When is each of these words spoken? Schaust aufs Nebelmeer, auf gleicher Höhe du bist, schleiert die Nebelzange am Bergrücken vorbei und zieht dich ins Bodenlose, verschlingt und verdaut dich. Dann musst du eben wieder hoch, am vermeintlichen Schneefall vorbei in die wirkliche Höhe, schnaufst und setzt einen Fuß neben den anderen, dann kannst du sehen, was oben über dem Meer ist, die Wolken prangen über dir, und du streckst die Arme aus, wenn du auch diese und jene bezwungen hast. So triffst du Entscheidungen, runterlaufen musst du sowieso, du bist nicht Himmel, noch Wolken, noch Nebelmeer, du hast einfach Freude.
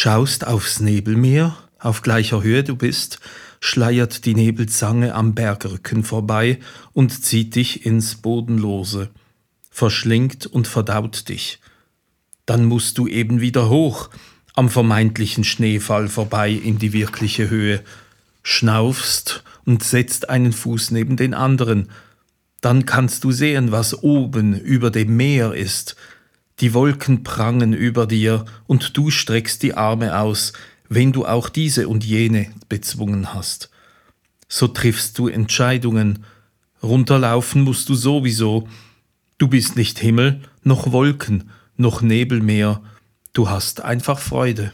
Schaust 0.00 0.46
aufs 0.46 0.78
Nebelmeer, 0.78 1.56
auf 1.80 2.02
gleicher 2.02 2.44
Höhe 2.44 2.62
du 2.62 2.76
bist, 2.76 3.18
schleiert 3.58 4.26
die 4.26 4.36
Nebelzange 4.36 5.12
am 5.12 5.34
Bergrücken 5.34 6.04
vorbei 6.04 6.60
und 6.92 7.24
zieht 7.24 7.56
dich 7.56 7.84
ins 7.84 8.14
Bodenlose, 8.14 9.10
verschlingt 9.72 10.46
und 10.46 10.68
verdaut 10.68 11.28
dich. 11.28 11.58
Dann 12.46 12.64
musst 12.64 12.96
du 12.98 13.08
eben 13.08 13.40
wieder 13.40 13.70
hoch, 13.70 14.08
am 14.54 14.68
vermeintlichen 14.68 15.42
Schneefall 15.42 16.06
vorbei 16.06 16.52
in 16.52 16.78
die 16.78 16.92
wirkliche 16.92 17.50
Höhe, 17.50 17.82
schnaufst 18.44 19.42
und 19.66 19.82
setzt 19.82 20.30
einen 20.30 20.52
Fuß 20.52 20.92
neben 20.92 21.16
den 21.16 21.34
anderen, 21.34 21.88
dann 22.60 22.86
kannst 22.86 23.24
du 23.24 23.32
sehen, 23.32 23.72
was 23.72 24.00
oben 24.04 24.56
über 24.60 24.92
dem 24.92 25.16
Meer 25.16 25.54
ist, 25.54 25.96
die 26.60 26.74
Wolken 26.74 27.22
prangen 27.22 27.72
über 27.72 28.06
dir, 28.06 28.44
und 28.66 28.96
du 28.96 29.10
streckst 29.10 29.62
die 29.62 29.74
Arme 29.74 30.18
aus, 30.18 30.52
wenn 30.88 31.12
du 31.12 31.26
auch 31.26 31.48
diese 31.48 31.88
und 31.88 32.04
jene 32.04 32.46
bezwungen 32.68 33.34
hast. 33.34 33.70
So 34.48 34.68
triffst 34.68 35.18
du 35.18 35.28
Entscheidungen, 35.28 36.24
runterlaufen 36.82 37.62
musst 37.62 37.88
du 37.88 37.94
sowieso, 37.94 38.68
du 39.36 39.48
bist 39.48 39.76
nicht 39.76 39.98
Himmel, 39.98 40.40
noch 40.62 40.92
Wolken, 40.92 41.50
noch 41.76 42.02
Nebelmeer, 42.02 42.82
du 43.32 43.50
hast 43.50 43.82
einfach 43.82 44.18
Freude. 44.18 44.72